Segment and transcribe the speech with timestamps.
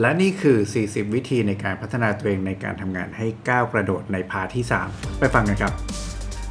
[0.00, 5.72] และนี่คือ 40 วิธีในการพัฒนาตัวเองในการทำงานให้ก้าวกระโดดในพาที่ 3 ไปฟังกันครับ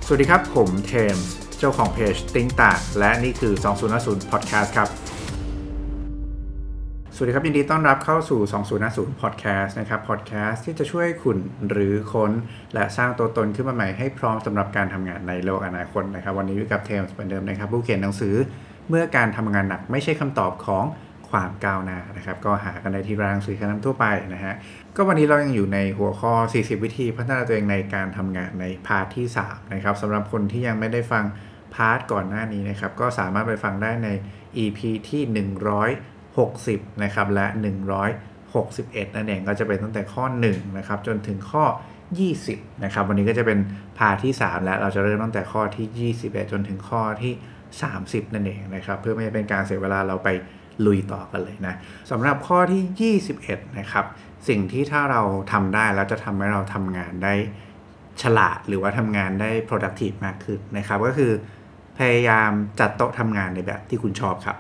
[0.05, 3.53] สวัสดีครับ ผมเทมส์เจ้าของเพจติ้งตาและนี่คือ
[3.93, 4.89] 2050 Podcast ครับ
[7.15, 8.39] สวัสดีครับ ยินดีต้อนรับเข้าสู่
[8.81, 11.37] 2050 Podcast นะครับ Podcast ที่จะช่วยคุณ
[11.69, 12.31] รื้อค้น
[12.73, 18.35] และสร้างตัวตนขึ้นมาใหม่ให้พร้อมสำหรับการทำงานในโลกอนาคตนะครับ วันนี้อยู่กับเทมส์เหมือนเดิมนะครับผู้เขียนหนังสือ
[18.89, 20.85] เมื่อการทำงานหนักไม่ใช่คำตอบของ
[21.29, 24.53] ความก้าวหน้านะครับ ก็หากันได้ที่ร้านหนังสือชั้นนำทั่วไปนะฮะ
[24.95, 31.23] ก็วันนี้เรายังอยู่ในหัวข้อ 40 วิธีพัฒนาตัวเองในการทำงานใน part ที่ 3 นะครับสำหรับคนที่ยังไม่ได้ฟัง
[31.75, 34.09] part ก่อนหน้านี้นะครับ ก็สามารถไปฟังได้ใน
[34.63, 35.21] EP ที่
[36.27, 37.45] 160 นะครับและ
[38.31, 41.63] 161 นั่นเองก็จะเป็นตั้งแต่ข้อ 1 นะครับ จนถึงข้อ
[42.23, 43.59] 20 นะครับ วันนี้ก็จะเป็น
[43.97, 47.33] พาร์ทที่ 3 และเราจะเริ่มตั้งแต่ข้อที่ 21 จนถึงข้อที่
[47.83, 50.29] 30 นั่นเองนะครับ เพื่อไม่ให้เป็นการเสียเวลาเราไป
[50.85, 51.75] ลุยต่อกันเลยนะ
[52.11, 54.05] สำหรับข้อที่ 21 นะครับ
[54.47, 57.33] สิ่งที่ถ้าเราทำได้แล้วจะทำให้เราทำงานได้
[58.21, 61.31] ฉลาดหรือว่าทำงานได้ productive มากขึ้นนะครับ ก็คือ
[61.97, 64.57] พยายามจัดโต๊ะทำงานในแบบที่คุณชอบครับ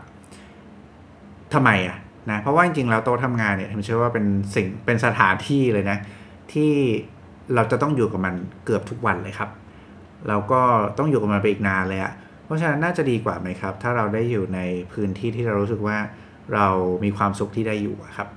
[1.53, 1.97] ทำไมอะ
[2.31, 5.97] นะเพราะว่าจริงๆแล้วโต๊ะทำงานเนี่ยผมเชื่อว่าเป็นสิ่งเป็นสถานที่เลยนะ
[6.53, 6.71] ที่
[7.55, 9.49] เราจะต้องอยู่กับมันเกือบทุกวันเลยครับ
[10.27, 10.61] เราก็
[10.97, 12.13] ต้องอยู่กับมันไปอีกนานเลยอะ
[12.47, 14.59] เพราะฉะนั้นน่าจะดีกว่าไหมครับ ถ้าเราได้อยู่ใน
[14.91, 15.97] พื้นที่ที่เรารู้สึกว่า
[16.53, 16.67] เรา
[17.03, 18.27] มีความสุขที่ได้อยู่ครับ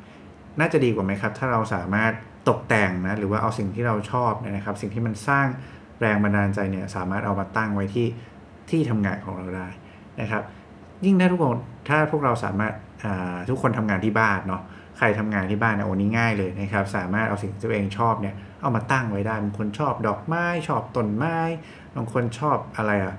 [0.61, 2.13] น่าจะดีกว่าไหมครับ ถ้าเราสามารถ
[2.49, 5.47] ตกแต่งนะหรือว่าเอาสิ่งที่เราชอบเนี่ยนะครับ สิ่งที่มันสร้าง
[6.01, 8.07] แรงบันดาลใจเนี่ยสามารถเอามาตั้งไว้ที่
[8.71, 9.69] ที่ทำงานของเราได้
[10.21, 10.43] นะครับ
[11.05, 11.59] ยิ่งถ้าทุกคน
[11.89, 12.73] ถ้าพวกเราสามารถ
[13.51, 14.63] ทุกคนทำงานที่บ้านเนาะ
[14.99, 21.39] ใครทำงานที่บ้านเนี่ยโอ้นี่ง่ายเลยนะครับ สามารถเอาสิ่งที่ตัวเองชอบเนี่ยเอามาตั้งไว้ได้บางคนชอบดอกไม้ชอบต้นไม้
[21.97, 23.15] บางคนชอบอะไรอะ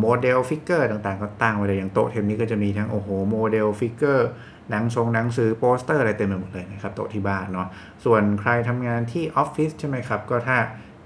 [0.00, 4.28] โมเดล figure ต่างๆ ก็ตั้งไว้เลยอย่างโต๊ะเทมนี้ก็จะมีทั้งโอ้โหโมเดล figure
[4.70, 7.68] หนังทรงหนังสือโปสเตอร์อะไรเต็มไปหมดเลยนะครับโต๊ะที่บ้านเนาะ
[8.04, 10.56] ส่วนใครทำงานที่ออฟฟิศใช่ไหมครับ ก็ถ้า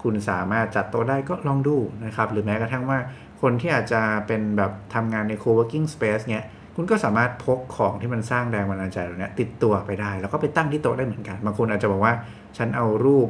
[0.03, 2.99] คุณสามารถจัดโต๊ะได้ก็ลองดูนะครับ หรือแม้กระทั่งว่า
[3.41, 12.13] คนที่อาจจะเป็นแบบทำงานใน co-working space เนี่ยคุณก็สามารถพกของที่มันสร้างแรงบันดาลใจเหล่านี้ติดตัวไปได้ แล้วก็ไปตั้งที่โต๊ะได้เหมือนกันบางคนอาจจะบอกว่า
[12.57, 13.27] ฉันเอารูป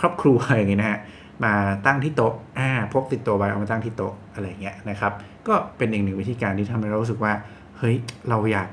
[0.00, 0.98] ครอบครัวอะไรอย่างงี้นะฮะ
[1.44, 1.54] มา
[1.86, 5.12] ตั้งที่โต๊ะอ่าพกติดตัวไปเอามาตั้งที่โต๊ะอะไรเงี้ยนะครับ
[5.48, 7.32] ก็เป็นอีกหนึ่งวิธีการที่ทำให้เรารู้สึกว่า
[7.78, 7.94] เฮ้ย
[8.28, 8.68] เราอยาก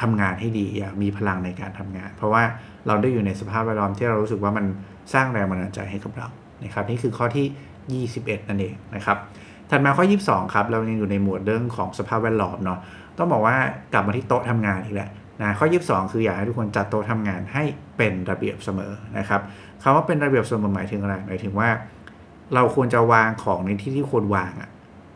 [0.00, 2.42] ทำงานให้ดีอยากมีพลังในการทำงาน เพราะว่า
[2.86, 4.66] เราได้อยู่ในสภาพแวดล้อมที่เรารู้สึกว่ามัน
[5.12, 6.28] สร้างแรงบันดาลใจให้กับเรา
[6.64, 9.18] นะครับ นี่คือข้อที่ 21 นั่นเองนะครับ
[9.70, 12.78] ถัดมาข้อ 22 ครับ เรายังอยู่ในหมวดเรื่องของสภาพแวดล้อมเนาะ
[13.18, 13.56] ต้องบอกว่า
[13.92, 15.10] กลับมาที่โต๊ะทำงานอีกแล้ว
[15.42, 17.62] นะข้อ 22 คืออยากให้ทุกคนจัดโต๊ะทำงานให้
[17.96, 19.40] เป็นระเบียบเสมอนะครับ
[19.82, 21.68] คำว่าเป็นระเบียบเสมอหมายถึงอะไรหมายถึงว่า
[22.54, 24.70] เราควรจะวางของในที่ที่ควรวางอะ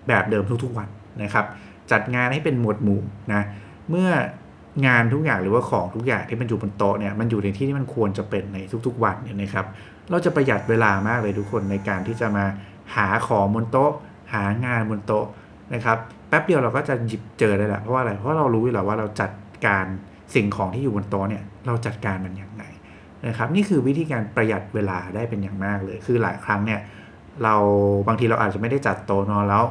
[0.08, 0.88] แบบเดิมทุกๆวัน
[1.22, 1.44] นะครับ
[1.92, 3.00] จัดงานให้เป็นหมวดหมู่
[3.32, 3.42] นะ
[3.90, 4.10] เมื่อ
[4.86, 9.66] งานทุกอย่างหรือว่าของทุกอย่างที่มันอยู่บนโต๊ะเนี่ยมันอยู่ในที่ที่มันควรจะเป็นในทุกๆ วันเนี่ยนะครับ
[10.10, 12.44] เราจะประหยัดเวลามากเลยทุกคนในการที่จะมา
[12.94, 13.92] หาของบนโต๊ะ
[14.32, 15.26] หางานบนโต๊ะ
[15.74, 19.30] นะครับแป๊บเดียวเราก็จะหยิบเจอได้แหละเพราะว่าอะไรเพราะเรารู้อยู่แล้วว่าเราจัด
[19.66, 19.86] การ
[20.34, 22.64] สิ่งของที่อยู่บนโต๊ะเนี่ยเราจัดการมันอย่างไร
[23.26, 26.80] นะครับ นี่คือวิธีการประหยัดเวลาได้เป็นอย่างมากเลย คือหลายครั้งเนี่ย
[27.42, 27.54] เรา
[28.06, 29.64] บางทีเราอาจจะไม่ได้จัดโต๊ะนอนแล้ว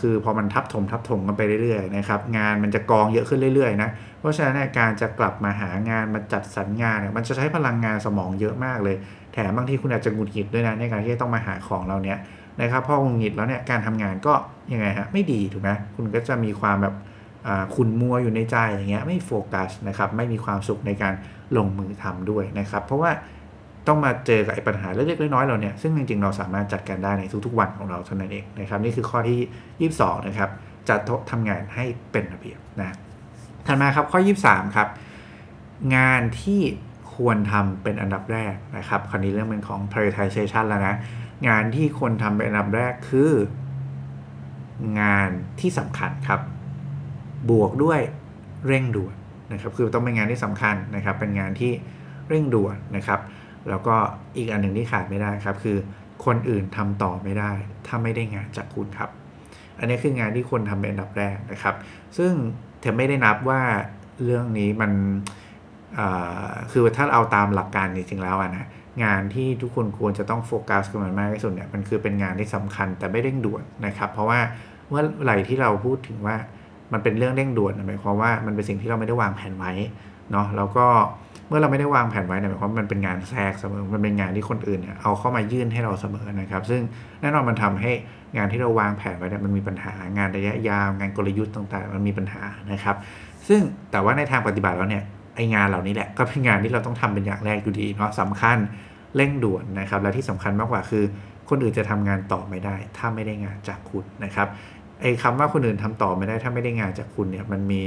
[0.00, 8.96] คือพอมันทับถมทับถมกันไปเรื่อยๆนะครับงานมันจะกองเยอะขึ้นเรื่อยๆนะเพราะฉะนั้นการจะกลับมาหางานมาจัดสรรงานเนี่ยมันจะใช้พลังงานสมองเยอะมากเลย
[9.32, 12.18] แถมบางทีคุณอาจจะหงุดหงิดด้วยนะในการที่ต้องมาหาของเราเนี่ย
[12.60, 14.34] นะครับพอหงุดหงิดแล้วเนี่ยการทำงานก็
[14.72, 16.94] ยังไงฮะไม่ดีถูกไหมคุณก็จะมีความแบบ
[17.76, 21.14] คุณมัวอยู่ในใจอย่างเงี้ยไม่โฟกัสนะครับไม่มีความสุขในการ
[21.56, 23.10] ลงมือทำด้วยนะครับเพราะว่า
[23.88, 30.50] ต้องมาเจอกับไอ้ปัญหาเล็กๆน้อยๆเราเนี่ยซึ่งจริงๆเราสามารถจัดการได้ในทุกๆวันของเราเท่านั้นเองนะครับนี่คือข้อที่ 22 นะครับ
[30.88, 32.96] จัดโต๊ะทำงานให้เป็นระเบียบนะ
[33.66, 34.88] ถัดมาครับข้อ 23 ครับ
[35.96, 36.60] งานที่
[37.14, 40.94] ควรทำเป็นอันดับแรกนะครับคราวนี้เรื่องเป็นของ prioritization แล้วนะ
[41.48, 43.32] งานที่ควรทำเป็นอันดับแรกคือ
[45.00, 45.30] งาน
[45.60, 46.40] ที่สำคัญครับ
[47.50, 48.00] บวกด้วย
[48.66, 49.14] เร่งด่วน
[49.52, 51.72] นะครับคือต้องเป็นงานที่สำคัญนะครับเป็นงานที่
[52.28, 53.20] เร่งด่วนนะครับ
[53.70, 53.94] แล้วก็
[54.36, 55.76] อีกอันหนึ่งที่ขาดไม่ได้ครับ คือ
[56.24, 57.52] คนอื่นทำต่อไม่ได้
[57.86, 59.10] ถ้าไม่ได้งานจากคุณครับ
[59.78, 61.74] อันนี้คืองานที่คนทำเป็นอันดับแรกนะครับ
[62.18, 62.32] ซึ่ง
[62.80, 63.62] เธอไม่ได้นับว่า
[64.24, 64.92] เรื่องนี้มัน
[66.72, 68.66] คือถ้าเอาตามหลักการจริงๆแล้วนะ
[69.04, 74.40] งานที่ทุกคนควรจะต้องโฟกัสกับมันมากที่สุดเนี่ยมันคือเป็นงานที่สำคัญแต่ไม่เร่งด่วนนะครับ เพราะว่า
[74.88, 76.36] เมื่อไหร่ที่เราพูดถึงว่า
[76.92, 79.72] มันเป็นเรื่องเร่งด่วนหมายความว่ามันเป็นสิ่งที่เราไม่ได้วางแผนไว้
[80.32, 80.86] เนาะแล้วก็
[81.48, 86.80] เมื่อเราไม่ได้วางแผนไว้เนี่ยหมายความมันเป็นงานแทรกเสมอ มันเป็นงานที่คนอื่นเนี่ยเอาเข้ามายื่นให้เราเสมอนะครับ ซึ่ง
[87.20, 87.92] แน่นอนมันทำให้
[88.36, 92.42] งานที่เราวางแผนไว้เนี่ยมันมีปัญหางานระยะยาวงานกลยุทธ์ต่างๆ มันมีปัญหา
[92.72, 92.96] นะครับ
[93.48, 98.56] ซึ่งแต่ว่าในทางปฏิบัติแล้วเนี่ยไองานเหล่านี้แหละก็เป็นงานที่เราต้องทำเป็นอย่างแรกอยู่ดีเนาะสำคัญ
[99.16, 101.04] เร่งด่วนนะครับ และที่สำคัญมากกว่าคือ
[101.48, 104.48] คนอื่นจะทำงานต่อไม่ได้ ถ้าไม่ได้งานจากคุณนะครับ
[105.00, 107.82] ไอ้คำว่าคนอื่นทำต่อไม่ได้ถ้าไม่ได้งานจากคุณเนี่ยมันมี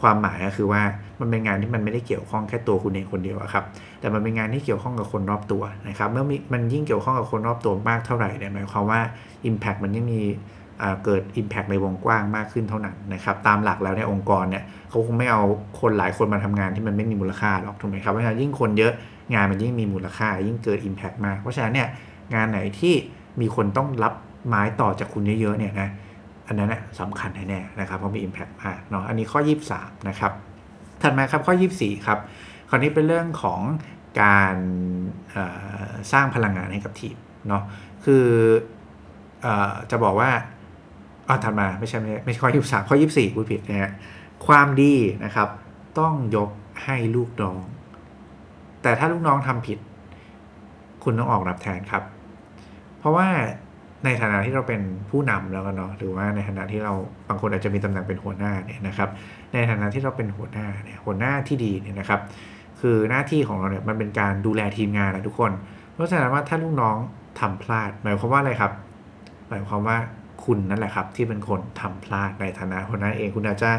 [0.00, 0.82] ความหมายก็คือว่า
[1.20, 3.64] มันเป็นงานที่มันไม่ได้เกี่ยวข้องแค่ตัวคุณเองคนเดียวครับ
[4.00, 9.00] แต่มันเป็นงานที่เกี่ยวข้องกับคนรอบตัวนะครับ เมื่อมันยิ่งเกี่ยวข้องกับคนรอบตัวมากเท่าไหร่เนี่ยหมายความว่า
[9.48, 10.22] Impact มันยิ่งมี
[11.04, 15.42] เกิด Impact ในวงกว้างมากขึ้นเท่านั้นนะครับตามหลักแล้วในองค์กรเนี่ยเขาคงไม่เอา
[15.80, 18.92] คนหลายคนมาทำงานที่มันไม่มีมูลค่าหรอกถูกไหมครับเพราะฉะนั้นยิ่งคนเยอะ
[19.34, 21.88] งานมันยิ่งมีมูลค่า ยิ่งเกิด Impact มากเพราะฉะนั้นเนี่ย
[22.34, 22.94] งานไหนที่
[23.40, 24.14] มีคนต้องรับ
[24.48, 25.88] ไม้ต่อจากคุณเยอะๆเนี่ยนะ
[26.46, 29.40] อันนั้นสำคัญแน่ๆนะครับเพราะมี Impact มากเนาะอันนี้ข้อ
[29.72, 30.32] 23 นะครับ
[31.02, 32.18] ถัดมาครับข้อ 24 ครับ
[32.68, 33.60] คราวนี้เป็นเรื่องของ
[34.22, 34.56] การ
[36.12, 37.16] สร้างพลังงานให้กับทีม
[37.48, 37.62] เนาะ
[38.04, 38.26] คือ
[39.44, 39.46] อ
[39.90, 40.30] จะบอกว่า
[41.28, 43.92] อ๋อถัดมาไม่ใช่ไม่ใช่ไม่ใช่ข้อ 23 ข้อ 24พูดผิดนะฮะ
[44.46, 44.94] ความดี
[45.24, 45.48] นะครับ
[45.98, 46.50] ต้องยก
[46.84, 47.60] ให้ลูกน้อง
[48.82, 49.78] แต่ถ้าลูกน้องทำผิด
[51.04, 52.02] คุณต้องออกรับแทนครับ
[52.98, 53.28] เพราะว่า
[54.04, 54.80] ในฐานะที่เราเป็น
[55.10, 56.92] ผู้นำแล้วกันเนาะหรือว่าในฐานะที่เรา
[57.28, 59.08] บางคนอาจจะมีตำแหน่งเป็นหัวหน้าเนี่ยนะครับ
[59.52, 62.20] ในฐานะที่เราเป็นหัวหน้าเนี่ยหัวหน้าที่ดีเนี่ยนะครับ
[62.80, 65.52] คือหน้าที่ของเราเนี่ยมันเป็นการดูแลทีมงานนะทุกคน
[65.94, 66.96] เพราะฉะนั้นว่าถ้าลูกน้อง
[67.40, 68.72] ทำพลาด หมายความว่าอะไรครับ
[69.48, 69.98] หมายความว่า
[70.44, 73.70] คุณนั่นแหละครับ ที่เป็นคนทำพลาดในฐานะหัวหน้าเอง คุณอาจจะ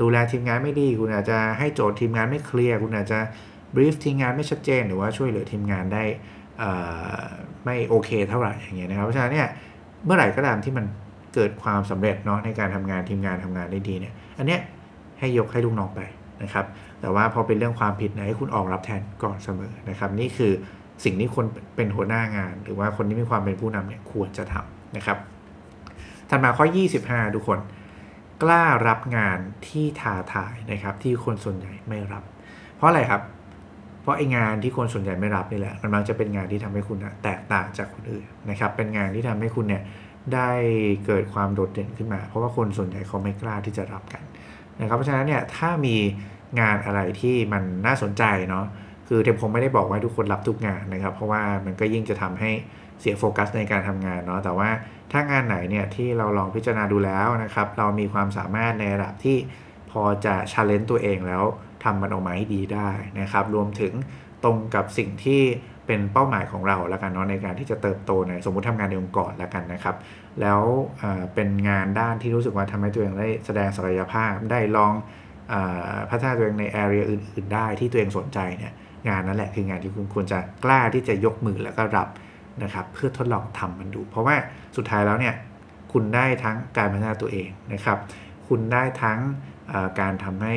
[0.00, 3.18] ดูแลทีมงานไม่ดี คุณอาจจะให้โจทย์ทีมงานไม่เคลียร์คุณอาจจะ
[3.74, 6.04] บรีฟทีมงานไม่ชัดเจน หรือว่าช่วยเหลือทีมงานได้
[7.64, 9.48] ไม่โอเคเท่าไหร่อย่างเงี้ยนะครับเพราะฉะนั้นเนี่ย
[10.04, 10.84] เมื่อไหร่ก็ตามที่มัน
[11.34, 14.60] เกิดความสำเร็จเนาะในการทำงานทีมงานทำงานได้ดีเนี่ยอันเนี้ย
[15.18, 16.00] ให้ยกให้ลูกน้องไป
[16.42, 16.66] นะครับ
[17.00, 20.52] แต่ว่าพอเป็นเรื่องความผิดนะให้คุณออกรับแทนก่อนเสมอนะครับนี่คือ
[21.04, 21.44] สิ่งที่คน
[21.76, 25.18] เป็นหัวหน้างาน หรือว่าคนที่มีความเป็นผู้นำเนี่ยควรจะทำนะครับ
[26.28, 26.66] ถัดมาข้อ
[27.00, 27.58] 25 ทุกคน
[28.42, 29.38] กล้ารับงาน
[29.68, 32.24] ที่ท้าทายนะครับที่คนส่วนใหญ่ไม่รับ
[32.76, 33.22] เพราะอะไรครับ
[34.06, 39.82] เพราะไองานที่คนส่วนใหญ่ไม่รับนี่แหละมันมักจะเป็นงานที่ทำให้คุณแตกต่างจากคนอื่นนะครับเป็นงานที่ทำให้คุณเนี่ย
[40.34, 40.50] ได้
[41.06, 44.22] เกิดความโดดเด่นขึ้นมา เพราะว่าคนส่วนใหญ่เขาไม่กล้าที่จะรับกัน
[44.80, 45.96] นะครับเพราะฉะนั้นเนี่ยถ้ามี
[46.60, 48.64] งานอะไรที่มันน่าสนใจเนาะ
[49.08, 52.50] คือเทมคงไม่ได้บอกว่าทุกคนรับทุกงานนะครับ เพราะว่ามันก็ยิ่งจะทำให้
[53.00, 54.70] เสียโฟกัสในการทำงานเนาะแต่ว่า
[55.12, 59.36] ถ้างานไหนเนี่ยที่เราลองพิจารณาดูแล้วนะครับ เรามีความสามารถในระดับที่
[59.90, 61.44] พอจะชาเลนจ์ตัวเองแล้ว
[61.84, 62.90] ทำมันออกมาให้ดีได้
[63.20, 63.92] นะครับ รวมถึง
[64.44, 65.42] ตรงกับสิ่งที่
[65.86, 69.96] เป็นเป้าหมายของเราแล้วกันเนาะในการที่จะเติบโตในสมมุติทำงานในองค์กรแล้วกันนะครับ
[70.40, 70.60] แล้ว
[71.34, 74.92] เป็นงานด้านที่รู้สึกว่าทำให้ตัวเองได้แสดงศักยภาพได้ลอง
[75.52, 75.54] อ
[76.10, 78.72] พัฒนาตัวเองในแอเรียอื่น ๆ ได้ที่ตัวเองสนใจเนี่ย
[79.08, 82.08] งานนั้นแหละคืองานที่คุณควรจะกล้าที่จะยกมือแล้วก็รับ
[82.62, 84.36] นะครับเพื่อทดลองทำมันดู เพราะว่า
[84.76, 85.34] สุดท้ายแล้วเนี่ย
[85.92, 87.98] คุณได้ทั้งการพัฒนาตัวเองนะครับ
[88.48, 89.18] คุณได้ทั้ง
[90.00, 90.56] การทำให้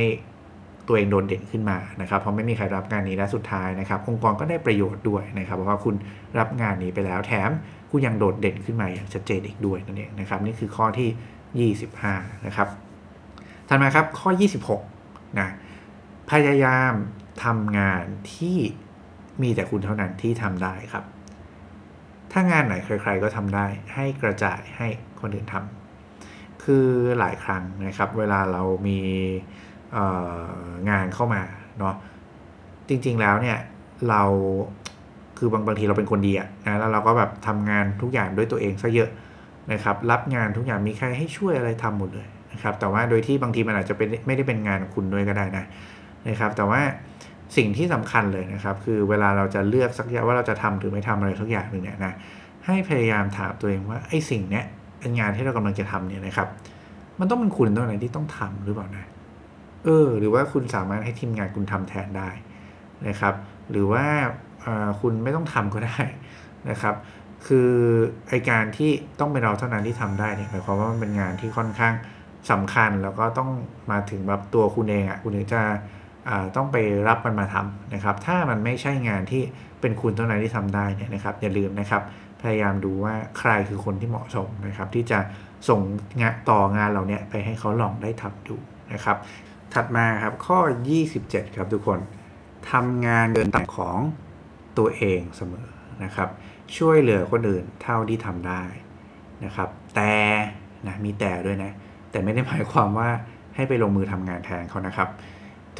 [0.89, 5.95] ตัวเองโดดเด่นขึ้นมานะครับเพราะไม่มีใครรับงานนี้และสุดท้ายนะครับ องค์กรก็ได้ประโยชน์ด้วยนะครับ เพราะว่าคุณ
[6.39, 7.50] รับงานนี้ไปแล้วแถม
[7.91, 12.68] คุณยังโดดเด่นขึ้นมาอย่างชัดเจนอีกด้วยนั่นเองนะครับ นี่คือข้อที่ 25 นะครับ
[13.68, 14.30] ถัดมาครับข้อ
[14.86, 15.50] 26 นะ
[16.31, 16.94] พยายาม
[17.44, 18.03] ทำงาน
[18.33, 18.57] ที่
[19.42, 21.06] มีแต่คุณเท่านั้นที่ทำได้ครับ
[22.31, 24.88] ถ้างานไหนใครๆก็ทำได้ ให้กระจายให้
[25.21, 26.88] คนอื่นทำคือ
[27.19, 29.00] หลายครั้งนะครับ เวลาเรามี
[30.89, 31.41] งานเข้ามา
[31.80, 31.95] เนาะ
[32.89, 33.57] จริง ๆแล้วเนี่ย
[34.09, 34.24] เรา
[35.37, 39.09] คือบางบางทีเราเป็นคนดีอะนะแล้วเราก็แบบทำงานทุกอย่างด้วยตัวเองซะเยอะ
[39.71, 45.66] นะครับ รับงานทุกอย่างมีใครให้ช่วยอะไรทำหมดเลยนะครับ แต่ว่าโดยที่บางทีมันอาจจะเป็นไม่ได้เป็นงานคุณด้วยก็ได้นะ
[46.30, 46.81] นะครับ แต่ว่า
[47.57, 52.14] สิ่งที่สำคัญเลยนะครับ คือเวลาเราจะเลือกสักอย่างว่าเราจะทำหรือไม่ทำอะไรสักอย่างหนึ่งเนี่ยนะ
[52.66, 54.66] ให้พยายามถามตัวเองว่าไอ้สิ่งเนี้ย
[55.19, 56.47] งานที่เรากำลังจะทำเนี่ยนะครับ
[57.19, 59.06] มันต้องเป็นคุณตัวไหนที่ต้องทำหรือเปล่านะ
[59.83, 62.30] เออ หรือว่าคุณสามารถให้ทีมงานคุณทำแทนได้
[63.07, 63.36] นะครับ
[63.71, 64.06] หรือว่า
[65.02, 66.00] คุณไม่ต้องทำก็ได้
[66.69, 66.95] นะครับ
[67.48, 67.71] คือ
[68.30, 71.94] ไอการที่ต้องเป็นเราเท่านั้นที่ทำได้เนี่ยหมายความว่ามันเป็นงานที่ค่อนข้าง
[72.52, 73.50] สำคัญแล้วก็ต้อง
[73.92, 75.62] มาถึงแบบตัวคุณเองอะ่ะคุณถึงจะ
[76.56, 79.42] ต้องไปรับมันมาทำนะครับ ถ้ามันไม่ใช่งานที่
[79.81, 82.04] เป็นคุณเท่านั้นที่ทำได้เนี่ยนะครับ อย่าลืมนะครับ
[82.42, 85.19] พยายามดูว่าใครคือคนที่เหมาะสมนะครับ ที่จะ
[85.69, 85.81] ส่ง
[86.21, 88.56] งานต่องานเราเนี่ยไปให้เขาลองได้ทำดู
[88.94, 89.18] นะครับ
[89.73, 90.59] ถัดมาครับข้อ
[91.07, 91.99] 27 ครับทุกคน
[92.71, 93.99] ทำงานเดินตามของ
[94.78, 95.68] ตัวเองเสมอ
[96.04, 96.30] นะครับ
[96.78, 98.64] ช่วยเหลือคนอื่นเท่าที่ทำได้
[99.45, 100.14] นะครับ แต่
[100.88, 101.71] นะมีแต่ด้วยนะ
[102.11, 103.09] แต่ไม่ได้หมายความว่า
[103.56, 105.09] ให้ไปลงมือทำงานแทนเขานะครับ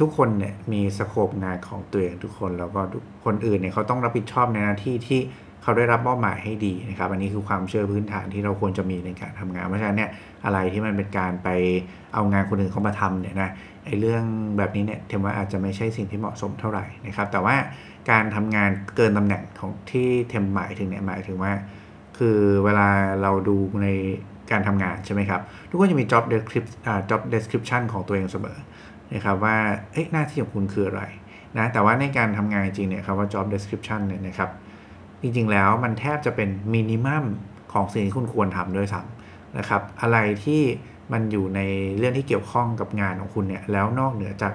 [0.02, 2.80] ุกคนเนี่ยมีสโคปงานของตัวเองทุกคนแล้วก็
[3.24, 5.20] คนอื่นเนี่ยเขาต้องรับผิดชอบในหน้าที่ที่
[5.62, 10.10] เขาได้รับมอบหมายให้ดีนะครับ อันนี้คือความเชื่อพื้นฐานที่เราควรจะมีในการทำงาน เพราะฉะนั้นเนี่ย
[10.44, 11.48] อะไรที่มันเป็นการไป
[12.14, 13.50] เอางานคนอื่นเข้ามาทำเนี่ยนะ
[13.84, 14.24] ไอ้เรื่อง
[14.58, 17.54] แบบนี้เนี่ยเทมว่าอาจจะไม่ใช่สิ่งที่เหมาะสมเท่าไหร่นะครับ แต่ว่า
[18.10, 21.52] การทำงานเกินตำแหน่งของที่เทมหมายถึงเนี่ยหมายถึงว่า
[22.18, 22.88] คือเวลา
[23.22, 23.88] เราดูใน
[24.50, 25.40] การทำงานใช่ไหมครับ
[25.70, 28.58] ทุกคนจะมี job description job description ของตัวเองเสมอ
[29.14, 29.56] นะครับว่า
[29.92, 31.02] เอ๊ะหน้าที่ของคุณคืออะไร
[31.58, 34.50] นะแต่ว่าในการทำงานจริงเนี่ยครับว่า job description เนี่ยนะครับ
[35.22, 37.24] จริงๆแล้วมันแทบจะเป็นมินิมัม
[37.72, 40.62] ของสิ่งที่คุณควรทำด้วยซ้ำนะครับ อะไรที่
[41.12, 41.60] มันอยู่ใน
[41.98, 44.52] เรื่องที่เกี่ยวข้องกับงานของคุณเนี่ยแล้วนอกเหนือจาก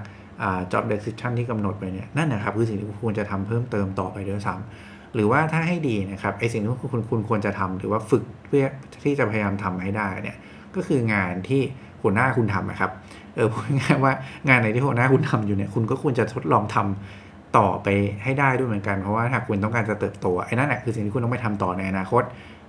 [0.72, 8.66] job description ที่กำหนดไปเนี่ยนั่นนะครับคือสิ่งที่คุณควรจะทำเพิ่มเติมต่อไปด้วยซ้ำหรือว่าถ้าให้ดีนะครับไอสิ่งที่คุณคุณควรจะทำหรือว่าฝึกเพื่อ
[9.04, 10.38] ที่จะพยายามทำให้ได้เนี่ย
[10.76, 11.62] ก็คืองานที่
[12.02, 12.92] หัวหน้าคุณทำนะครับ
[13.36, 14.14] เออพูดง่ายว่า
[14.48, 17.25] งานไหนที่หัวหน้าคุณทำอยู่เนี่ยคุณก็ควรจะทดลองทำ
[17.58, 17.88] ต่อไป
[18.24, 22.24] ให้ได้ด้วยเหมือนกันเพราะว่าหากคุณต้องการจะเติบโตไอ้นั่นแหละคือสิ่งที่คุณต้องไปทำต่อในอนาคต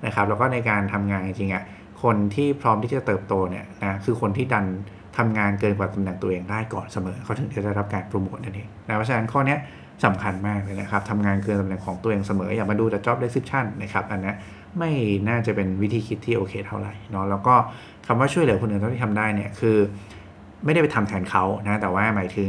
[0.07, 1.62] นะครับแล้วก็ในการทำงานจริงๆอะ
[2.02, 4.66] คนที่พร้อมที่จะเติบโตเนี่ยนะคือคนที่ดัน
[5.16, 9.57] ทำงานเกินกว่าตำแหน่งตัวเองได้ก่อนเสมอเขาถึงจะได้รับการโปรโมทนั่นเองนะเพราะฉะนั้นข้อนี้
[10.05, 14.33] สำคัญมากเลยนะครับทำงานเกินตำแหน่งของตัวเองเสมอ อย่ามาดูแต่ job description นะครับอันนี้
[14.78, 14.90] ไม่
[15.28, 17.55] น่าจะเป็นวิธีคิดที่โอเคเท่าไหร่เนาะแล้วก็
[18.07, 19.76] คำว่าช่วยเหลือคนอื่นเท่าที่ทำได้เนี่ยคือ
[20.64, 22.48] ไม่ได้ไปทำแทนเขานะแต่ว่าหมายถึง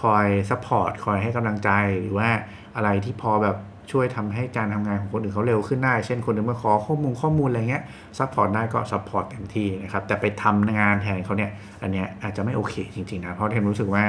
[0.00, 1.70] คอย support คอยให้กำลังใจ
[2.00, 2.28] หรือว่า
[2.76, 3.56] อะไรที่พอแบบ
[3.92, 7.84] ช่วยทำให้การทำงานของคนอื่นเขาเร็วขึ้นได้ เช่นคนอื่นมาขอข้อมูลข้อมูลอะไรเงี้ย
[8.18, 11.50] support ได้ก็ support เต็มที่นะครับ แต่ไปทำงานแทนเขาเนี่ย
[11.82, 14.04] อันเนี้ยอาจจะไม่โอเคจริงๆนะ เพราะเทมรู้สึกว่า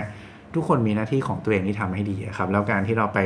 [0.56, 3.20] ทุกคนมีหน้าที่ของตัวเองที่ทำให้ดีครับ แล้วการที่เราไป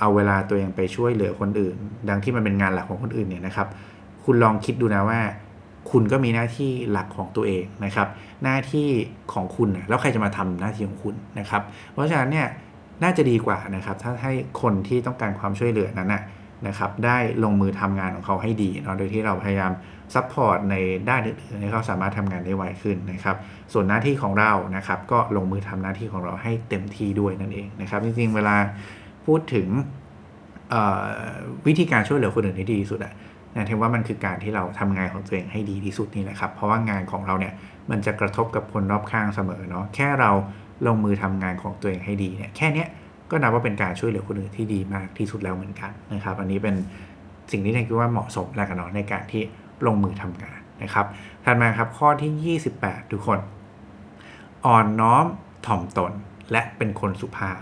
[0.00, 1.76] เอาเวลาตัวเองไปช่วยเหลือคนอื่น
[2.08, 3.68] ทั้งที่มันเป็นงานหลักของคนอื่นเนี่ยนะครับ
[4.24, 5.20] คุณลองคิดดูนะว่า
[5.90, 8.08] คุณก็มีหน้าที่หลักของตัวเองนะครับ
[8.44, 8.88] หน้าที่
[9.32, 11.62] ของคุณนะแล้วใครจะมาทำหน้าที่ของคุณนะครับ
[11.92, 12.48] เพราะฉะนั้นเนี่ย
[13.02, 16.22] น่าจะดีกว่านะครับ ถ้าให้คนที่ต้องการความช่วยเหลือนั้นนะ
[16.66, 19.72] นะครับ ได้ลงมือทำงานของเขาให้ดีเนาะโดยที่เราพยายาม
[20.14, 20.74] support ใน
[21.08, 23.36] ด้านอื่นๆให้เขาสามารถทำงานได้ไวขึ้นนะครับ
[23.72, 28.56] ส่วนหน้าที่ของเรานะครับ ก็ลงมือทำหน้าที่ของเราให้เต็มที่ด้วยนั่นเองนะครับ จริงๆเวลา
[29.26, 29.68] พูดถึง
[31.66, 33.12] วิธีการช่วยเหลือคนอื่นที่ดีที่สุดอะ
[33.56, 37.52] นะเทมว่ามันคือการที่เราทำงานของตัวเองให้ดีที่สุดนี่แหละครับ เพราะว่างานของเราเนี่ย
[37.90, 40.30] มันจะกระทบกับคนรอบข้างเสมอเนาะแค่เรา
[40.86, 42.84] ลงมือทำงานของตัวเองให้ดีเนี่ยแค่นี้
[43.30, 46.74] ก็นับว่าเป็นการช่วยเหลือคนอื่นที่ดีมากที่สุดแล้วเหมือนกันนะครับ อันนี้เป็น
[47.52, 49.42] สิ่งที่เทคิดว่าเหมาะสมแล้วกันเนาะในการที่
[49.86, 51.06] ลงมือทำงานนะครับ
[51.44, 53.38] ถัดมาครับข้อที่ 28 ทุกคน
[54.66, 55.24] อ่อนน้อม
[55.66, 56.12] ถ่อมตน
[56.52, 57.60] และเป็นคนสุภาพ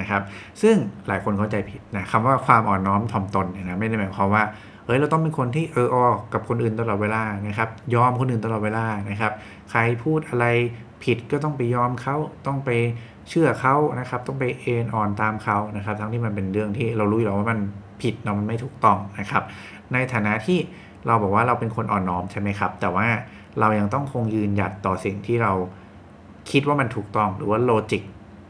[0.00, 0.22] นะครับ
[0.62, 0.74] ซึ่ง
[1.08, 4.42] หลายคนเข้าใจผิดนะคำว่าความอ่อนน้อมถ่อมตนเนี่ยนะไม่ได้หมายความว่า
[4.84, 5.96] เฮ้ยเราต้องเป็นคนที่เอออ
[6.32, 9.32] กับคนอื่นตลอดเวลานะครับยอมคนอื่นตลอดเวลานะครับ
[9.70, 10.46] ใครพูดอะไร
[11.04, 12.70] ผิดก็ต้องไปยอมเขาต้องไป
[13.28, 17.60] เชื่อเขานะครับ ต้องไปเอ็นอ่อนตามเขานะครับ ทั้งที่มันเป็นเรื่องที่เรารู้อยู่แล้วว่ามัน
[18.02, 19.42] ผิดเนาะมันไม่ถูกต้องนะครับ
[19.92, 20.58] ในฐานะที่
[21.06, 23.06] เราบอกว่าเราเป็นคนอ่อนน้อมใช่ไหมครับ แต่ว่า
[23.60, 25.52] เรายังต้องคงยืนหยัดต่อสิ่งที่เรา
[26.50, 28.02] คิดว่ามันถูกต้องหรือว่าโลจิก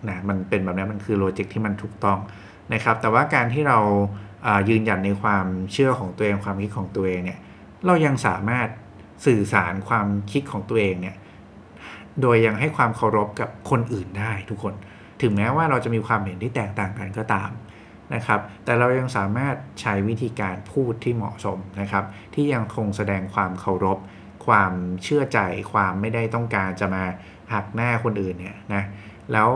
[0.09, 2.19] นะมันเป็นแบบนี้มันคือโลจิกที่มันถูกต้อง
[2.75, 3.79] นะครับ แต่ว่าการที่เรา
[4.69, 7.39] ยืนหยัดในความเชื่อของตัวเองความคิดของตัวเองเนี่ย
[7.87, 8.69] เรายังสามารถ
[9.27, 11.17] สื่อสารความคิดของตัวเองเนี่ย
[12.23, 14.75] โดยยังให้ความเคารพกับคนอื่นได้ทุกคน
[15.23, 17.51] ถึงแม้ว่าเราจะมีความเห็นที่แตกต่างกันก็ตาม
[18.15, 23.99] นะครับ แต่เรายังสามารถใช้วิธีการพูดที่เหมาะสมนะครับ ที่ยังคงแสดงความเคารพ
[24.47, 25.39] ความเชื่อใจ
[25.73, 27.05] ความไม่ได้ต้องการจะมา
[27.53, 28.83] หักหน้าคนอื่นเนี่ยนะ
[29.33, 29.49] แล้ว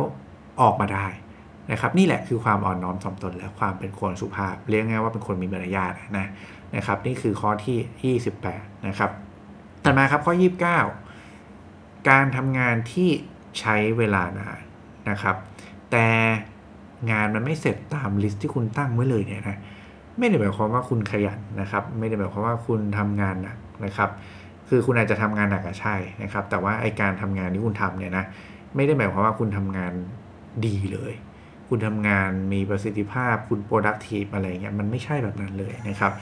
[0.63, 1.07] ออกมาได้
[1.71, 6.27] นะครับนี่แหละคือความอ่อนน้อมถ่อมตนและความเป็นคนสุภาพ เรียกง่ายว่าเป็นคนมีมารยาทนะ
[6.77, 9.11] นะครับ นี่คือข้อที่ 28 นะครับ
[9.85, 10.35] ต่อมาครับข้อ
[11.41, 13.11] 29 การทำงานที่
[13.61, 14.61] ใช้เวลานาน
[15.11, 15.37] นะครับ
[15.91, 16.07] แต่
[17.11, 19.57] งานมันไม่เสร็จตามลิสต์ที่คุณตั้งไว้เลยเนี่ยนะ
[20.19, 24.11] ไม่ได้หมายความว่าคุณขยันนะครับ ไม่ได้หมายความว่าคุณทำงานหนักนะครับ
[24.69, 28.25] คือคุณอาจจะทำงานหนักอะใช่นะครับ แต่ว่าไอการทำงานที่คุณทำเนี่ยนะ
[28.75, 29.93] ไม่ได้หมายความว่าคุณทำงาน
[30.67, 31.13] ดีเลย
[31.69, 36.13] คุณทำงานมีประสิทธิภาพคุณ productive อะไรเงี้ยมันไม่ใช่แบบนั้นเลยนะครับ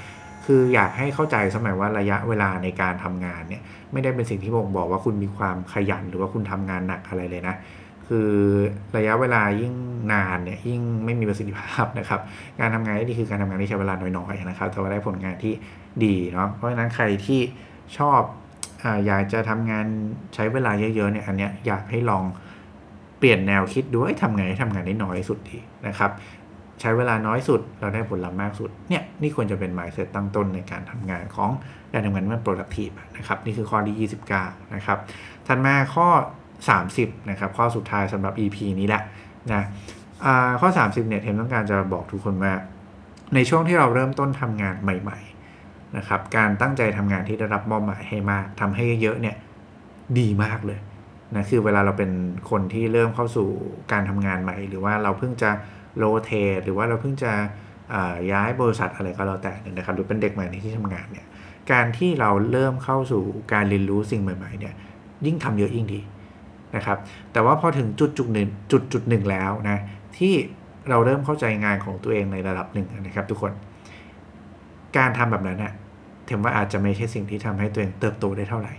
[0.45, 7.55] คืออยากให้เข้าใจสมัยว่าระยะเวลาในการทำงานเนี่ยไม่ได้เป็นสิ่งที่บ่งบอกว่าคุณมีความขยันหรือว่าคุณทำงานหนักอะไรเลยนะ
[8.09, 8.31] คือ
[8.97, 9.75] ระยะเวลายิ่ง
[10.13, 12.21] นานเนี่ยยิ่งไม่มีประสิทธิภาพนะครับ
[12.61, 15.55] การทำงานที่ดีคือการทำงานที่ใช้เวลาน้อยๆนะครับแต่ว่าได้ผลงานที่
[16.05, 17.41] ดีเนาะเพราะฉะนั้นใครที่
[17.99, 18.21] ชอบ
[18.83, 19.87] ออยากจะทำงาน
[20.35, 22.25] ใช้เวลาเยอะๆเนี่ยอันเนี้ยอยากให้ลอง
[23.21, 26.11] เปลี่ยนแนวคิดดูว่าทำไงให้ทำงานได้น้อยสุดดีนะครับ
[26.81, 31.50] ใช้เวลาน้อยสุดเราได้ผลลัพธ์มากสุดเนี่ยนี่ควรจะเป็น mindset ตั้งต้นในการทำงานของ
[31.93, 34.09] การทำงานที่มัน productive นะครับนี่คือข้อที่
[34.39, 34.99] 29นะครับ
[35.47, 36.09] ถัดมาข้อ
[36.69, 39.03] 30นะครับข้อสุดท้ายสำหรับ EP นี้แหละ
[39.53, 39.62] นะ
[40.61, 42.53] ข้อ 30เนี่ยเทมต้องการจะบอกทุกคนว่า
[43.35, 45.19] ในช่วงที่เราเริ่มต้นทำงานใหม่
[45.57, 49.37] ๆนะครับ การตั้งใจทำงานที่ได้รับมอบหมายให้มากทำให้เยอะเนี่ย
[50.19, 50.79] ดีมากเลย
[51.37, 52.11] นะคือเวลาเราเป็น
[52.51, 53.49] คนที่เริ่มเข้าสู่
[53.93, 55.51] การทำงานใหม่ หรือว่าเราเพิ่งจะ
[55.99, 56.31] โรเท
[56.65, 57.33] หรือว่าเราเพิ่งจะ
[58.33, 61.27] ย้ายบริษัทอะไรก็แล้วแต่นะครับหรือเป็นเด็กใหม่ในที่ทำงานเนี่ย
[61.73, 63.23] การที่เราเริ่มเข้าสู่
[63.53, 64.75] การเรียนรู้สิ่งใหม่ๆเนี่ย
[65.27, 66.01] ยิ่งทำเยอะยิ่งดี
[66.77, 66.99] นะครับ
[67.33, 69.79] แต่ว่าพอถึงจุดจุดหนึ่งจุดจุดหนึ่งแล้วนะ
[70.19, 70.33] ที่
[70.91, 73.53] เราเริ่มเข้าใจงานของตัวเองในระดับหนึ่งนะครับ ทุกคน
[74.97, 75.73] การทำแบบนั้นเนะ่ย
[76.29, 78.73] ถือว่าอาจจะไม่ใช่สิ่งที่ทำให้ตัวเองเติบโตได้เท่าไหร่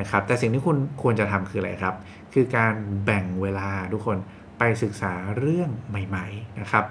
[0.00, 1.94] นะครับแต่สิ่งที่คุณควรจะทำคืออะไรครับ
[2.32, 2.74] คือการ
[3.04, 4.16] แบ่งเวลาทุกคน
[4.58, 6.84] ไปศึกษาเรื่องใหม่ๆนะครับ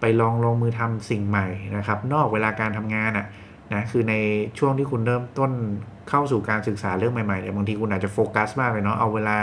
[0.00, 3.26] ไปลองลงมือทำสิ่งใหม่นะครับ นอกเวลาการทำงานอะ
[3.72, 4.14] นะคือใน
[4.58, 5.52] ช่วงที่คุณเริ่มต้น
[6.08, 9.36] เข้าสู่การศึกษาเรื่องใหม่ๆเนี่ยบางทีคุณอาจจะโฟกัสมากเลยเนาะเอาเวลา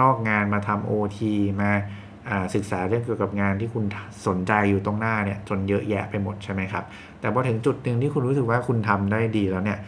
[0.00, 1.18] นอกงานมาทำ OT
[1.62, 1.70] มา
[2.54, 3.84] ศึกษาเรื่องเกี่ยวกับงานที่คุณ
[4.26, 6.84] สนใจอยู่ตรงหน้าเนี่ยจนเยอะแยะไปหมดใช่ไหมครับ
[7.20, 9.78] แต่พอถึงจุดหนึ่งที่คุณรู้สึกว่าคุณทำได้ดีแล้วเนี่ย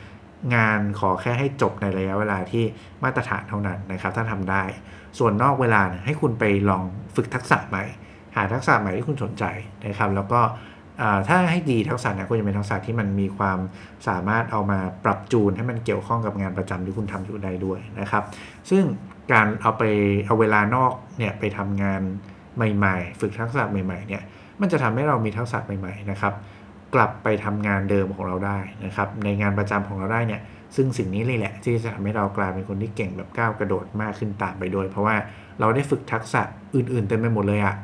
[0.55, 2.65] งานขอแค่ให้จบในระยะเวลาที่
[3.05, 4.63] มาตรฐานเท่านั้นนะครับ ถ้าทำได้
[5.19, 6.83] ส่วนนอกเวลาให้คุณไปลอง
[7.17, 7.85] ฝึกทักษะใหม่
[8.37, 9.45] หาทักษะใหม่ที่คุณสนใจ
[9.87, 10.41] นะครับ แล้วก็
[11.29, 13.59] ถ้าให้ดีทักษะนะก็จะเป็นทักษะที่มันมีความ
[14.09, 18.25] สามารถเอามาปรับจูนให้มันเกี่ยวข้องกับงานประจำที่คุณทำอยู่ได้ด้วยนะครับ
[18.71, 18.83] ซึ่ง
[19.33, 19.83] การเอาไป
[20.27, 22.03] เอาเวลานอกเนี่ยไปทำงาน
[22.57, 24.23] ใหม่ ๆ ฝึกทักษะใหม่ๆเนี่ย
[24.61, 26.33] มันจะทำให้เรามีทักษะใหม่ ๆ นะครับ
[26.95, 30.41] กลับไปทำงานเดิมของเราได้นะครับ ในงานประจำของเราได้เนี่ย
[30.77, 35.17] ซึ่งสิ่งนี้เลยแหละ ที่จะทำให้เรากลายเป็นคนที่เก่งแบบก้าวกระโดดมากขึ้นตามไปด้วย เพราะว่า
[35.61, 36.43] เราได้ฝึกทักษะ
[36.75, 37.75] อื่นๆเต็มไปหมดเลยอะ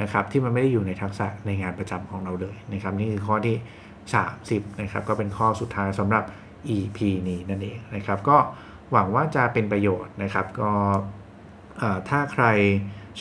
[0.00, 3.56] นะครับ ที่มันไม่ได้อยู่ในทักษะในงานประจำของเราเลยนะครับ นี่คือข้อที่
[4.18, 6.24] 30นะครับ ก็เป็นข้อสุดท้ายสำหรับ
[6.76, 6.98] EP
[7.28, 8.36] นี้นั่นเองนะครับ ก็
[8.92, 10.70] หวังว่าจะเป็นประโยชน์นะครับ ก็
[12.08, 12.44] ถ้าใคร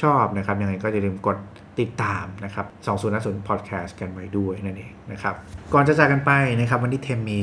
[0.02, 1.38] ชอบนะครับยังไงก็อย่าลืมกด
[1.80, 2.66] ติดตามนะครับ
[3.08, 5.36] 2050 Podcast กันไว้ด้วยนั่นเองนะครับ
[5.74, 7.42] ก่อนจะจากกันไปนะครับวันนี้เทมมี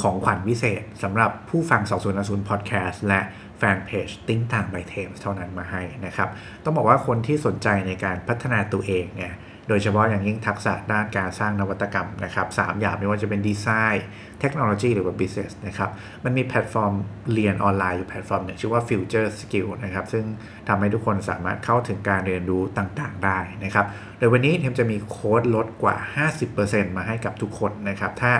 [0.00, 1.82] ของขวัญพิเศษสำหรับผู้ฟัง
[2.14, 3.20] 2050 Podcast และ
[3.58, 6.28] แฟนเพจติ้งต่าง by เทมเท่านั้นมาให้นะครับ
[6.64, 9.32] ต้องบอกว่าคนที่สนใจในการพัฒนาตัวเองเนี่ย
[9.68, 14.04] โดยเฉพาะอย่างยิ่งทักษะด้านการสร้างนวัตกรรมนะครับสามอย่างไม่ว่าจะเป็นดีไซน์
[14.40, 15.90] เทคโนโลยีหรือว่า business นะครับ
[16.24, 16.92] มันมีแพลตฟอร์ม
[17.32, 20.24] เรียนออนไลน์อยู่แพลตฟอร์มหนึ่งชื่อว่า Future Skill นะครับ ซึ่ง
[20.68, 23.86] ทำให้ทุกคนสามารถเข้าถึงการเรียนรู้ต่างๆ ได้นะครับ
[24.18, 25.96] โดยวันนี้เทมจะมีโค้ดลดกว่า
[26.46, 28.32] 50%มาให้กับทุกคนนะครับ ถ้า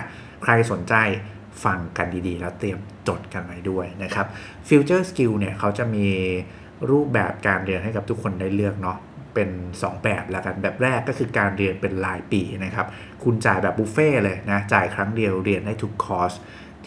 [0.42, 0.94] ใครสนใจ
[1.64, 4.26] ฟังกันดีๆ แล้วเตรียมจดกันไว้ด้วยนะครับ
[4.68, 6.06] Future Skill เนี่ยเขาจะมี
[6.90, 8.98] รูปแบบการเรียนให้กับทุกคนได้เลือกเนาะ
[9.34, 12.86] เป็น 2 แบบแล้วกันแบบแรกก็คือการเรียนเป็นรายปีนะครับ
[13.24, 16.32] คุณจ่ายแบบบุฟเฟ่เลยนะจ่ายครั้งเดียวเรียนได้ทุกคอร์ส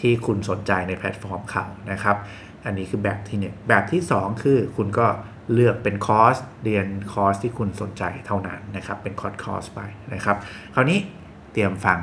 [0.00, 2.16] ที่คุณสนใจในแพลตฟอร์มเขานะครับ
[2.64, 5.06] อันนี้คือแบบที่ 1 แบบที่ 2 คือคุณก็
[5.54, 9.80] เลือกเป็นคอร์สเรียนคอร์สที่คุณสนใจเท่านั้นนะครับ เป็นคอร์สคอร์สไป
[10.14, 10.36] นะครับ
[10.74, 10.98] คราวนี้
[11.52, 11.98] เตรียมฟัง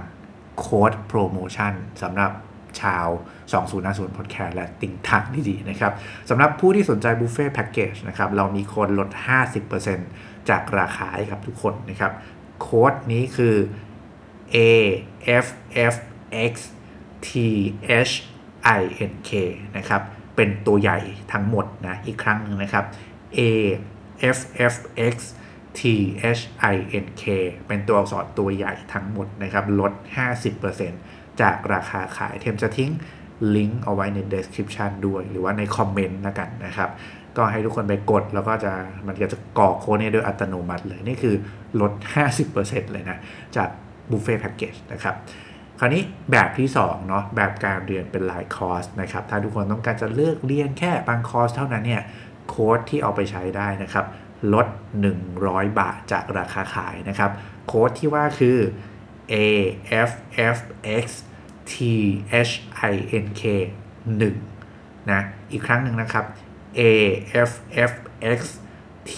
[0.60, 2.32] โค้ดโปรโมชั่นสำหรับ
[2.82, 3.08] ชาว
[3.62, 5.94] 2050 Podcast และติ่งทางดีๆนะครับ
[6.30, 9.10] สำหรับผู้ที่สนใจบุฟเฟ่แพ็กเกจนะครับ เรามีโค้ดลด
[9.78, 12.14] 50% จากราคาให้กับทุกคนนะครับ
[12.62, 13.56] โค้ดนี้คือ
[14.56, 14.58] A
[15.46, 15.48] F
[15.94, 15.96] F
[16.52, 16.54] X
[17.28, 17.30] T
[18.10, 18.14] H
[18.80, 18.82] I
[19.12, 19.32] N K
[19.78, 20.02] นะครับ
[20.36, 21.00] เป็นตัวใหญ่
[21.34, 22.86] ทั้งหมดนะ อีกครั้งหนึ่งนะครับ
[23.38, 23.40] A
[24.38, 24.40] F
[24.72, 24.76] F
[25.14, 25.16] X
[25.80, 25.82] T
[26.38, 26.42] H
[26.74, 27.24] I N K
[27.68, 29.92] เป็นตัวอักษรตัวใหญ่ทั้งหมดนะครับ ลด
[30.66, 32.92] 50%จากราคาขายเทมจะทิ้ง
[33.56, 36.90] ลิงก์เอาไว้ใน description ด้วย หรือว่าในคอมเมนต์นะกันนะครับ
[37.38, 38.74] ก็ให้ทุกคนไปกดแล้วก็จะ
[39.08, 41.36] มันก็จะกรอกโค้ดนี้โดยอัตโนมัติเลย นี่คือ
[41.82, 41.92] ลด
[42.42, 43.18] 50%เลยนะ
[43.56, 43.70] จาก
[44.12, 45.16] บุฟเฟ่แพ็กเกจนะครับ
[45.80, 52.04] คราวนี้แบบที่2เนาะแบบการเรียนเป็นรายคอร์สนะครับถ้าทุกคนต้องการจะเลือกเรียนแค่บางคอร์สเท่านั้นเนี่ย
[52.50, 54.06] โค้ดที่เอาไปใช้ได้นะครับ
[54.54, 54.68] ลด
[55.24, 57.32] 100 บาทจากราคาขายนะครับ
[57.68, 58.58] โค้ดที่ว่าคือ
[59.34, 59.36] A
[60.10, 60.12] F
[60.56, 60.58] F
[61.04, 61.06] X
[61.72, 61.74] T
[62.48, 62.54] H
[62.92, 63.44] I N K
[64.28, 65.22] 1นะ
[65.52, 66.26] อีกครั้งหนึ่งนะครับ
[66.80, 66.82] A
[67.50, 67.52] F
[67.90, 67.92] F
[68.38, 68.40] X
[69.12, 69.16] T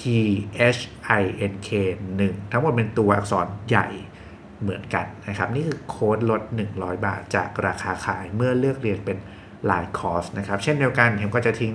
[0.78, 0.82] H
[1.22, 1.70] I N K
[2.14, 3.88] 1 ทั้งหมดเป็นตัวอักษรใหญ่
[4.62, 6.42] เหมือนกันนะครับ นี่คือโค้ดลด
[6.74, 9.18] 100 บาทจากราคาขายเมื่อเลือกเรียนเป็น
[9.68, 11.74] หลายคอร์สนะครับ เช่นเดียวกันเฮมก็จะทิ้ง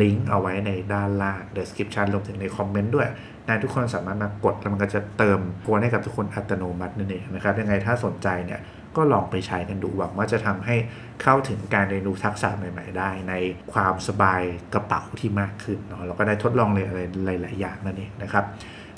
[0.00, 3.08] ลิงก์เอาไว้ในด้านล่าง description รวมถึงในคอมเมนต์ด้วย
[3.46, 8.60] นะทุกคนสามารถมากดแล้วมันก็จะเติมโค้ดให้กับทุกคนอัตโนมัตินั่นเองนะครับ ยังไงถ้าสนใจเนี่ย
[8.96, 10.76] ก็ลองไปใช้กันดูหวังว่าจะทำให้
[11.22, 13.34] เข้าถึงการเรียนรู้ทักษะใหม่ ๆ ได้ ใน
[13.72, 14.42] ความสบาย
[14.74, 17.00] กระเป๋าที่มากขึ้นเนาะแล้วก็ได้ทดลองเลยอะไร
[17.42, 18.44] หลาย ๆ อย่างนั่นเองนะครับ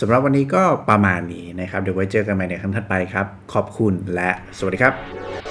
[0.01, 5.44] สำหรับวันนี้ก็ประมาณนี้นะครับ เดี๋ยวไว้เจอกันใหม่ในครั้งถัดไปครับ ขอบคุณและสวัสดีครับ